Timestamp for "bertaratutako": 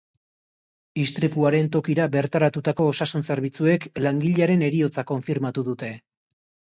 2.15-2.87